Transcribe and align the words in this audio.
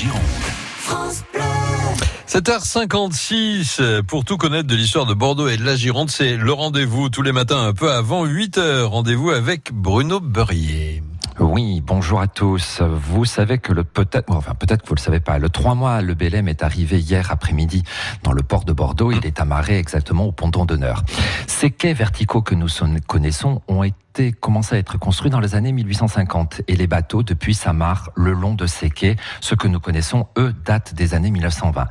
Gironde. 0.00 0.22
7h56, 2.26 4.02
pour 4.04 4.24
tout 4.24 4.38
connaître 4.38 4.66
de 4.66 4.74
l'histoire 4.74 5.04
de 5.04 5.12
Bordeaux 5.12 5.46
et 5.46 5.58
de 5.58 5.62
la 5.62 5.76
Gironde, 5.76 6.08
c'est 6.08 6.38
le 6.38 6.52
rendez-vous 6.54 7.10
tous 7.10 7.20
les 7.20 7.32
matins 7.32 7.66
un 7.66 7.74
peu 7.74 7.92
avant 7.92 8.24
8h. 8.24 8.84
Rendez-vous 8.84 9.28
avec 9.28 9.74
Bruno 9.74 10.18
Beurrier. 10.18 11.02
Oui, 11.38 11.82
bonjour 11.84 12.20
à 12.22 12.28
tous. 12.28 12.80
Vous 12.80 13.26
savez 13.26 13.58
que 13.58 13.74
le 13.74 13.84
peut-être, 13.84 14.30
enfin 14.30 14.54
peut-être 14.54 14.82
que 14.84 14.88
vous 14.88 14.94
le 14.94 15.00
savez 15.00 15.20
pas, 15.20 15.38
le 15.38 15.50
3 15.50 15.74
mois, 15.74 16.00
le 16.00 16.14
Bélem 16.14 16.48
est 16.48 16.62
arrivé 16.62 16.98
hier 16.98 17.30
après-midi 17.30 17.82
dans 18.22 18.32
le 18.32 18.42
port 18.42 18.64
de 18.64 18.72
Bordeaux. 18.72 19.12
Il 19.12 19.26
est 19.26 19.38
amarré 19.38 19.78
exactement 19.78 20.24
au 20.24 20.32
ponton 20.32 20.64
d'honneur. 20.64 21.04
Ces 21.46 21.70
quais 21.70 21.92
verticaux 21.92 22.40
que 22.40 22.54
nous 22.54 22.68
connaissons 23.06 23.60
ont 23.68 23.82
été 23.82 23.94
commencé 24.40 24.74
à 24.74 24.78
être 24.78 24.98
construit 24.98 25.30
dans 25.30 25.40
les 25.40 25.54
années 25.54 25.72
1850 25.72 26.62
et 26.68 26.76
les 26.76 26.86
bateaux 26.86 27.22
depuis 27.22 27.54
s'amarrent 27.54 28.10
le 28.16 28.32
long 28.32 28.54
de 28.54 28.66
ces 28.66 28.90
quais. 28.90 29.16
Ce 29.40 29.54
que 29.54 29.68
nous 29.68 29.80
connaissons, 29.80 30.26
eux, 30.36 30.54
datent 30.64 30.94
des 30.94 31.14
années 31.14 31.30
1920. 31.30 31.86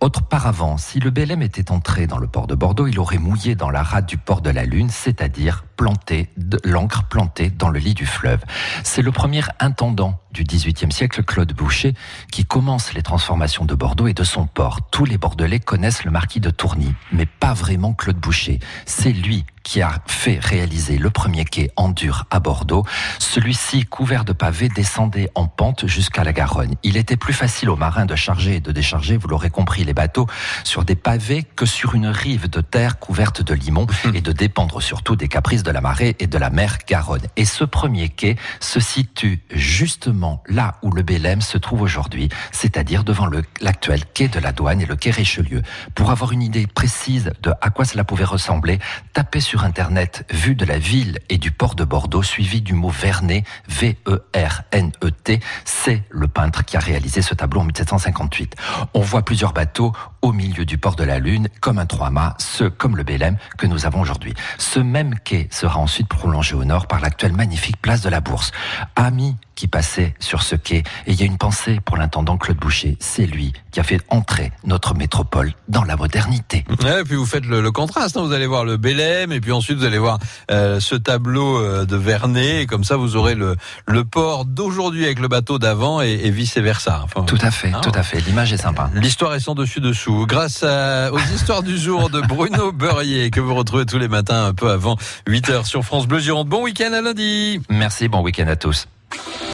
Auparavant, 0.00 0.76
si 0.76 1.00
le 1.00 1.10
BLM 1.10 1.42
était 1.42 1.70
entré 1.70 2.06
dans 2.06 2.18
le 2.18 2.26
port 2.26 2.46
de 2.46 2.54
Bordeaux, 2.54 2.86
il 2.86 2.98
aurait 2.98 3.18
mouillé 3.18 3.54
dans 3.54 3.70
la 3.70 3.82
rade 3.82 4.06
du 4.06 4.18
port 4.18 4.42
de 4.42 4.50
la 4.50 4.64
Lune, 4.64 4.90
c'est-à-dire 4.90 5.64
planté, 5.76 6.30
l'encre 6.64 7.04
plantée 7.04 7.50
dans 7.50 7.68
le 7.70 7.78
lit 7.78 7.94
du 7.94 8.06
fleuve. 8.06 8.40
C'est 8.84 9.02
le 9.02 9.12
premier 9.12 9.42
intendant 9.60 10.20
du 10.32 10.44
XVIIIe 10.44 10.92
siècle, 10.92 11.22
Claude 11.22 11.52
Boucher, 11.52 11.94
qui 12.30 12.44
commence 12.44 12.94
les 12.94 13.02
transformations 13.02 13.64
de 13.64 13.74
Bordeaux 13.74 14.06
et 14.06 14.14
de 14.14 14.24
son 14.24 14.46
port. 14.46 14.80
Tous 14.90 15.04
les 15.04 15.18
Bordelais 15.18 15.60
connaissent 15.60 16.04
le 16.04 16.10
marquis 16.10 16.40
de 16.40 16.50
Tourny, 16.50 16.94
mais 17.12 17.26
pas 17.26 17.54
vraiment 17.54 17.92
Claude 17.92 18.18
Boucher. 18.18 18.58
C'est 18.86 19.12
lui 19.12 19.44
qui 19.62 19.82
a 19.82 19.92
fait 20.06 20.38
réaliser 20.40 20.98
le 20.98 21.10
premier 21.10 21.44
quai 21.44 21.70
en 21.76 21.90
dur 21.90 22.24
à 22.30 22.40
Bordeaux. 22.40 22.84
Celui-ci, 23.18 23.84
couvert 23.84 24.24
de 24.24 24.32
pavés, 24.32 24.68
descendait 24.68 25.30
en 25.34 25.46
pente 25.46 25.86
jusqu'à 25.86 26.24
la 26.24 26.32
Garonne. 26.32 26.74
Il 26.82 26.96
était 26.96 27.16
plus 27.16 27.34
facile 27.34 27.68
aux 27.68 27.76
marins 27.76 28.06
de 28.06 28.16
charger 28.16 28.56
et 28.56 28.60
de 28.60 28.72
décharger, 28.72 29.16
vous 29.16 29.28
l'aurez 29.28 29.50
compris, 29.50 29.84
les 29.84 29.94
bateaux 29.94 30.26
sur 30.64 30.84
des 30.84 30.96
pavés 30.96 31.42
que 31.42 31.66
sur 31.66 31.94
une 31.94 32.06
rive 32.06 32.48
de 32.48 32.60
terre 32.60 32.98
couverte 32.98 33.42
de 33.42 33.54
limon 33.54 33.86
et 34.14 34.20
de 34.20 34.32
dépendre 34.32 34.82
surtout 34.82 35.16
des 35.16 35.28
caprices 35.28 35.62
de 35.62 35.70
la 35.70 35.80
marée 35.80 36.16
et 36.18 36.26
de 36.26 36.38
la 36.38 36.50
mer 36.50 36.78
Garonne. 36.86 37.26
Et 37.36 37.44
ce 37.44 37.64
premier 37.64 38.08
quai 38.08 38.36
se 38.60 38.80
situe 38.80 39.42
justement 39.50 40.19
là 40.46 40.76
où 40.82 40.90
le 40.90 41.02
Bélem 41.02 41.40
se 41.40 41.58
trouve 41.58 41.82
aujourd'hui, 41.82 42.28
c'est-à-dire 42.52 43.04
devant 43.04 43.28
l'actuel 43.60 44.04
quai 44.04 44.28
de 44.28 44.38
la 44.38 44.52
douane 44.52 44.80
et 44.80 44.86
le 44.86 44.96
quai 44.96 45.10
Richelieu. 45.10 45.62
Pour 45.94 46.10
avoir 46.10 46.32
une 46.32 46.42
idée 46.42 46.66
précise 46.66 47.32
de 47.42 47.52
à 47.60 47.70
quoi 47.70 47.84
cela 47.84 48.04
pouvait 48.04 48.24
ressembler, 48.24 48.78
tapez 49.12 49.40
sur 49.40 49.64
Internet 49.64 50.26
vue 50.30 50.54
de 50.54 50.64
la 50.64 50.78
ville 50.78 51.18
et 51.28 51.38
du 51.38 51.50
port 51.50 51.74
de 51.74 51.84
Bordeaux, 51.84 52.22
suivi 52.22 52.60
du 52.60 52.74
mot 52.74 52.90
Vernet, 52.90 53.44
V-E-R-N-E-T. 53.68 55.40
C'est 55.64 56.02
le 56.10 56.28
peintre 56.28 56.64
qui 56.64 56.76
a 56.76 56.80
réalisé 56.80 57.22
ce 57.22 57.34
tableau 57.34 57.60
en 57.60 57.64
1758. 57.64 58.56
On 58.94 59.00
voit 59.00 59.24
plusieurs 59.24 59.52
bateaux 59.52 59.92
au 60.22 60.32
milieu 60.32 60.64
du 60.64 60.78
port 60.78 60.96
de 60.96 61.04
la 61.04 61.18
Lune, 61.18 61.48
comme 61.60 61.78
un 61.78 61.86
trois-mâts, 61.86 62.34
ce 62.38 62.64
comme 62.64 62.96
le 62.96 63.02
Bélem 63.02 63.36
que 63.58 63.66
nous 63.66 63.86
avons 63.86 64.00
aujourd'hui. 64.00 64.34
Ce 64.58 64.80
même 64.80 65.14
quai 65.24 65.48
sera 65.50 65.78
ensuite 65.78 66.08
prolongé 66.08 66.54
au 66.54 66.64
nord 66.64 66.86
par 66.86 67.00
l'actuelle 67.00 67.32
magnifique 67.32 67.80
place 67.80 68.02
de 68.02 68.08
la 68.08 68.20
Bourse. 68.20 68.52
Amis 68.96 69.36
qui 69.60 69.68
passait 69.68 70.14
sur 70.20 70.42
ce 70.42 70.56
quai. 70.56 70.78
Et 71.06 71.12
il 71.12 71.20
y 71.20 71.22
a 71.22 71.26
une 71.26 71.36
pensée 71.36 71.80
pour 71.84 71.98
l'intendant 71.98 72.38
Claude 72.38 72.56
Boucher. 72.56 72.96
C'est 72.98 73.26
lui 73.26 73.52
qui 73.70 73.78
a 73.78 73.82
fait 73.82 74.00
entrer 74.08 74.52
notre 74.64 74.94
métropole 74.94 75.52
dans 75.68 75.84
la 75.84 75.96
modernité. 75.96 76.64
et 76.70 77.04
puis 77.04 77.16
vous 77.16 77.26
faites 77.26 77.44
le, 77.44 77.70
contraste. 77.70 78.16
Hein. 78.16 78.22
Vous 78.22 78.32
allez 78.32 78.46
voir 78.46 78.64
le 78.64 78.78
Bélem 78.78 79.32
et 79.32 79.40
puis 79.40 79.52
ensuite 79.52 79.76
vous 79.76 79.84
allez 79.84 79.98
voir 79.98 80.18
euh, 80.50 80.80
ce 80.80 80.94
tableau 80.94 81.58
euh, 81.58 81.84
de 81.84 81.96
Vernet. 81.96 82.62
Et 82.62 82.66
comme 82.66 82.84
ça, 82.84 82.96
vous 82.96 83.16
aurez 83.16 83.34
le, 83.34 83.54
le 83.86 84.04
port 84.04 84.46
d'aujourd'hui 84.46 85.04
avec 85.04 85.18
le 85.18 85.28
bateau 85.28 85.58
d'avant 85.58 86.00
et, 86.00 86.30
vice 86.30 86.56
versa. 86.56 87.02
Enfin, 87.04 87.24
tout 87.24 87.38
à 87.42 87.50
fait, 87.50 87.70
hein. 87.70 87.82
tout 87.82 87.92
à 87.94 88.02
fait. 88.02 88.20
L'image 88.20 88.54
est 88.54 88.62
sympa. 88.62 88.88
L'histoire 88.94 89.34
est 89.34 89.40
sans 89.40 89.54
dessus 89.54 89.80
Grâce 90.10 90.62
aux 90.64 91.34
histoires 91.34 91.62
du 91.62 91.78
jour 91.78 92.10
de 92.10 92.20
Bruno 92.20 92.72
Beurrier 92.72 93.30
que 93.30 93.40
vous 93.40 93.54
retrouvez 93.54 93.86
tous 93.86 93.98
les 93.98 94.08
matins 94.08 94.46
un 94.46 94.54
peu 94.54 94.70
avant 94.70 94.96
8 95.26 95.50
h 95.50 95.64
sur 95.64 95.84
France 95.84 96.06
Bleu 96.06 96.18
Gironde. 96.18 96.48
Bon 96.48 96.62
week-end 96.62 96.92
à 96.92 97.00
lundi. 97.00 97.60
Merci. 97.68 98.08
Bon 98.08 98.20
week-end 98.20 98.48
à 98.48 98.56
tous. 98.56 98.86